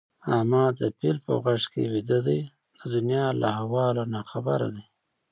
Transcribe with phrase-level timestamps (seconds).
[0.35, 2.39] احمد د پيل په غوږ کې ويده دی؛
[2.77, 4.85] د دونيا له احواله ناخبره دي.